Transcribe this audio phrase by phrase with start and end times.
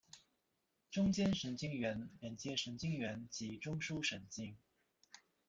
[0.89, 4.57] 中间神经元连接神经元及中枢神经。